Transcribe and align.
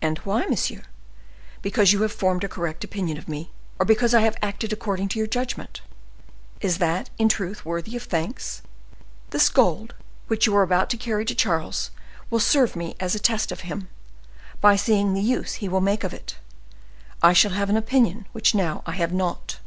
"And 0.00 0.16
why, 0.20 0.46
monsieur? 0.46 0.84
Because 1.60 1.92
you 1.92 2.00
have 2.00 2.12
formed 2.12 2.44
a 2.44 2.48
correct 2.48 2.82
opinion 2.82 3.18
of 3.18 3.28
me, 3.28 3.50
or 3.78 3.84
because 3.84 4.14
I 4.14 4.22
have 4.22 4.38
acted 4.40 4.72
according 4.72 5.08
to 5.08 5.18
your 5.18 5.28
judgment? 5.28 5.82
Is 6.62 6.78
that, 6.78 7.10
in 7.18 7.28
truth, 7.28 7.62
worthy 7.66 7.94
of 7.94 8.04
thanks? 8.04 8.62
This 9.32 9.50
gold 9.50 9.94
which 10.28 10.46
you 10.46 10.56
are 10.56 10.62
about 10.62 10.88
to 10.88 10.96
carry 10.96 11.26
to 11.26 11.34
Charles 11.34 11.90
will 12.30 12.40
serve 12.40 12.74
me 12.74 12.96
as 13.00 13.14
a 13.14 13.18
test 13.18 13.50
for 13.50 13.56
him, 13.66 13.88
by 14.62 14.76
seeing 14.76 15.12
the 15.12 15.20
use 15.20 15.56
he 15.56 15.68
will 15.68 15.82
make 15.82 16.04
of 16.04 16.14
it. 16.14 16.36
I 17.22 17.34
shall 17.34 17.50
have 17.52 17.68
an 17.68 17.76
opinion 17.76 18.28
which 18.32 18.54
now 18.54 18.82
I 18.86 18.92
have 18.92 19.12
not." 19.12 19.58